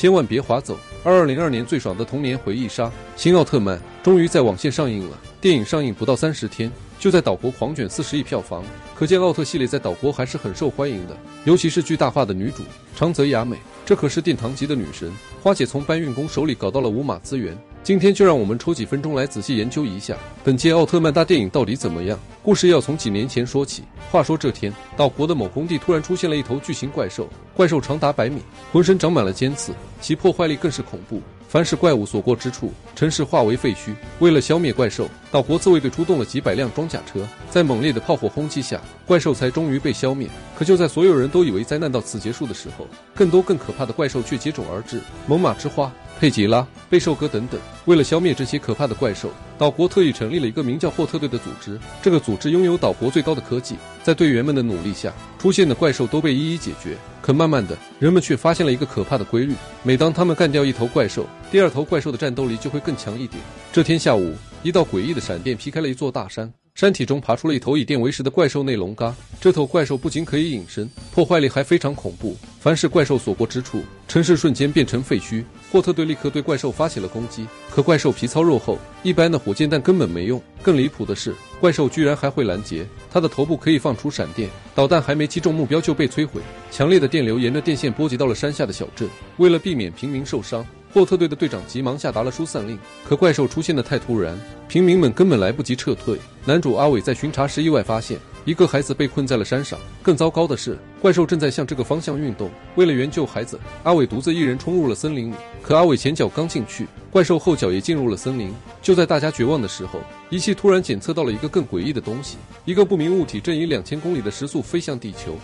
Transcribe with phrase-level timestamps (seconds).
[0.00, 0.78] 千万别划走！
[1.04, 5.18] 二二零二年最爽的童年回忆杀，新奥特曼终于在网线上映了。
[5.42, 11.14] 电影上映不到三十天，就在岛国狂卷四十亿票房，可见奥特系列在岛国还是很受欢迎的。
[11.44, 12.62] 尤其是巨大化的女主
[12.96, 15.12] 长泽雅美，这可是殿堂级的女神。
[15.42, 17.54] 花姐从搬运工手里搞到了五马资源。
[17.82, 22.18] 今天就让我们抽几分钟来仔细研究一下本届奥特曼大电影到底怎么样。
[22.42, 23.84] 故事要从几年前说起。
[24.10, 31.22] 话说这天，岛国的某工地突然出现了一头巨型怪兽，怪兽长达百米，浑身长满了尖刺，其破坏力更是恐怖。
[31.48, 33.94] 凡是怪物所过之处，城市化为废墟。
[34.18, 40.28] 为了消灭怪兽，岛国自卫队出动了几百辆装甲车，在猛烈的炮火轰击下，怪兽才终于被消灭。
[40.56, 45.00] 可就在所有人都以为灾难到此结束的时候，更多更可怕的怪兽却接踵而至。
[45.26, 45.90] 猛犸之花。
[46.20, 51.80] 佩吉拉、贝兽哥等等，为了消灭这些可怕的怪兽，岛国特意成立了一个名叫霍特队的组织。
[52.02, 56.94] 这个组织拥有岛国最高的科技，在队员们的努力下，出现的怪兽都被一一解决。
[57.22, 63.42] 可慢慢的，人们却发现了一个可怕的规律：每当他们干掉一头怪兽，第二头怪兽的战斗力就会更强一点。
[63.72, 66.52] 这天下午，一道诡异的闪电劈开了一座大山。
[66.74, 69.14] 山体中爬出了一头以电为食的怪兽内龙嘎。
[69.40, 72.36] 这头怪兽不仅可以隐身，破坏力还非常恐怖。
[72.60, 75.44] 凡是怪兽所过之处，城市瞬间变成废墟。
[75.70, 80.42] 霍特队立刻对怪兽发起了攻击，可怪兽皮糙肉厚，一般的火箭弹根本没用。
[80.62, 86.40] 更离谱的是，怪兽居然还会拦截，它的头部可以放出闪电，导弹还没击中目标就被摧毁。
[86.72, 89.08] 强烈的电流沿着电线波及到了山下的小镇。
[89.36, 90.66] 为了避免平民受伤。
[90.92, 92.76] 霍特队的队长急忙下达了疏散令，
[93.08, 96.18] 可怪兽出现的太突然，平民们根本来不及撤退。
[96.44, 102.50] 男主阿伟在巡查时意外发现一个孩子被困在了山上，更糟糕的是，怪兽正在向这个方向运动。
[102.74, 105.34] 为了援救孩子，阿伟独自一人冲入了森林里。
[105.62, 108.52] 可阿伟前脚刚进去，怪兽后脚也进入了森林。
[108.82, 115.38] 就在大家绝望的时候，仪器突然检测到了一个更诡异的东西：一个不明物体正以两千公里的时速飞向地球。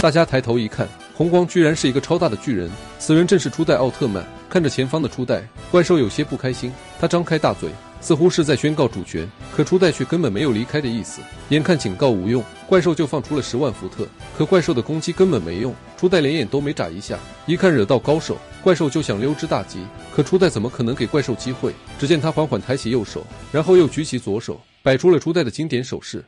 [0.00, 4.22] 大家抬头一看，红光居然是一个超大的巨人，此人正是初代奥特曼。
[4.50, 7.70] 看着前方的初代怪兽，有些不开心，他张开大嘴，
[8.02, 9.26] 似乎是在宣告主权。
[9.56, 11.22] 可初代却根本没有离开的意思。
[11.48, 14.06] 眼看警告无用，怪兽就放出了十万伏特。
[14.36, 17.18] 可怪兽的攻击根本没用，初代连眼都没眨一下。
[17.46, 19.78] 一看惹到高手，怪兽就想溜之大吉。
[20.14, 21.72] 可初代怎么可能给怪兽机会？
[21.98, 26.22] 只见他缓缓抬起右手，然后又举起左手，摆出了初代的经典手势。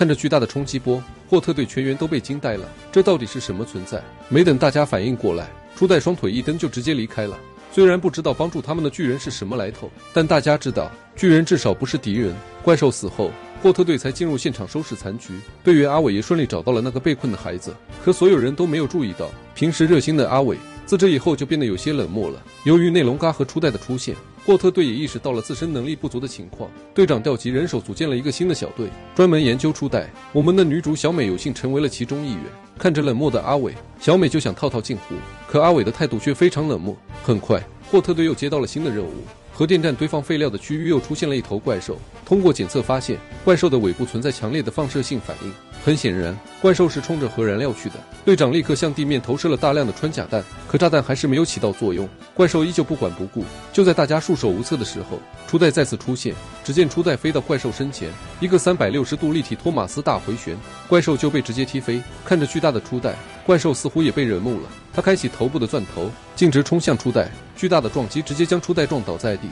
[0.00, 2.66] 看着巨大的冲击波，霍特队全员都被惊呆了。
[2.90, 4.02] 这到底是什么存在？
[4.30, 7.38] 没等大家反应过来，初代双腿一蹬就直接离开了。
[7.70, 12.34] 虽然不知道帮助他们的巨人是什么来头，但大家知道巨人至少不是敌人。
[12.62, 13.30] 怪兽死后，
[13.62, 15.38] 霍特队才进入现场收拾残局。
[15.62, 17.76] 队员阿伟也顺利找到了那个被困的孩子。
[18.02, 20.56] 可所有人都没有注意到，平时热心的阿伟，
[20.86, 22.42] 自这以后就变得有些冷漠了。
[22.64, 24.16] 由于内龙嘎和初代的出现。
[24.44, 30.10] 霍特队也意识到了自身能力不足的情况，队长调集人手组建了一个新的小队，专门研究初代。
[30.32, 32.44] 我们的女主小美有幸成为了其中一员。
[32.78, 35.14] 看着冷漠的阿伟，小美就想套套近乎，
[35.46, 36.96] 可阿伟的态度却非常冷漠。
[37.22, 39.12] 很快，霍特队又接到了新的任务。
[39.60, 41.98] 核电站堆放废料的区域又出现了一头怪兽。
[42.24, 45.52] 通过检测发现，怪兽的尾部存在强烈的放射性反应。
[45.84, 47.96] 很显然，怪兽是冲着核燃料去的。
[48.24, 52.08] 队长立刻向地面投射了大量的穿甲弹，可炸弹还是没有起到作用。
[52.32, 53.44] 怪兽依旧不管不顾。
[53.70, 56.34] 就在大家束手无策的时候，初代再次出现。
[56.64, 58.10] 只见初代飞到怪兽身前，
[58.40, 60.56] 一个三百六十度立体托马斯大回旋，
[60.88, 62.02] 怪兽就被直接踢飞。
[62.24, 63.14] 看着巨大的初代，
[63.44, 64.68] 怪兽似乎也被惹怒了。
[64.92, 67.28] 他开启头部的钻头，径直冲向初代。
[67.56, 69.48] 巨大的撞击直接将初代撞倒在地。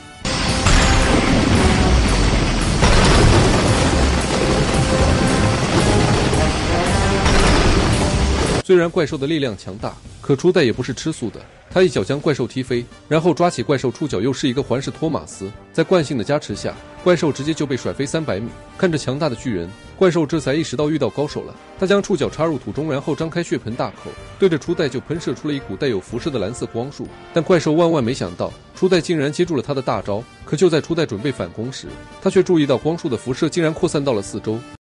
[8.68, 11.40] 虽然怪兽的力量强大，可初代也不是吃素的。
[11.70, 15.50] 他一脚将怪兽踢飞，然后抓起怪兽触角，又是一个环式托马斯。
[15.72, 18.50] 在惯性的加持下，怪兽直接就被甩飞三百米。
[18.76, 21.56] 看着强大的巨人，怪兽这才意识到遇到高手了。
[21.78, 27.08] 他将触角插入土中，然后张开血盆大口，对着初代就喷射出了一股带有辐射的蓝色光束。
[27.32, 30.22] 但怪兽万万没想到，初代竟然接住了他的大招。
[30.44, 31.87] 可就在初代准备反攻时，
[32.20, 34.58] 他却注意到光束的辐射竟然扩散到了四周。